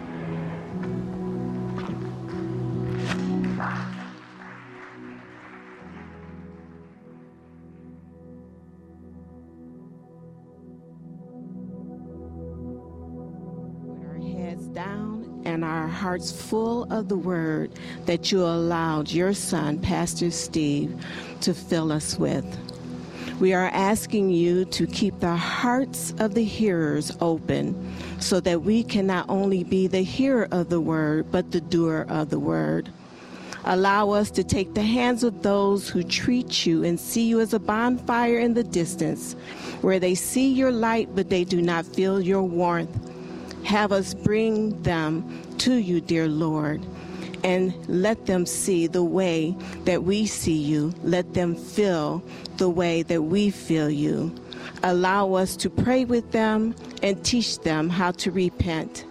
[15.63, 17.71] And our hearts full of the word
[18.07, 21.05] that you allowed your son, Pastor Steve,
[21.43, 22.47] to fill us with.
[23.41, 28.83] We are asking you to keep the hearts of the hearers open so that we
[28.83, 32.89] can not only be the hearer of the word, but the doer of the word.
[33.65, 37.53] Allow us to take the hands of those who treat you and see you as
[37.53, 39.35] a bonfire in the distance,
[39.83, 43.10] where they see your light but they do not feel your warmth
[43.65, 46.85] have us bring them to you, dear Lord,
[47.45, 49.55] and let them see the way
[49.85, 50.93] that we see you.
[51.03, 52.23] Let them feel
[52.57, 54.35] the way that we feel you.
[54.83, 59.05] Allow us to pray with them and teach them how to repent.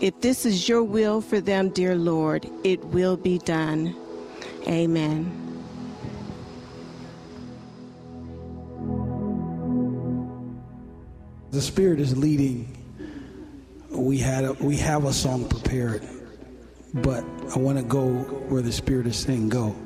[0.00, 3.94] If this is your will for them, dear Lord, it will be done.
[4.66, 5.38] Amen.
[11.52, 12.81] The Spirit is leading
[13.92, 16.02] we had a, we have a song prepared,
[16.94, 17.24] but
[17.54, 18.08] I want to go
[18.48, 19.76] where the Spirit is saying go.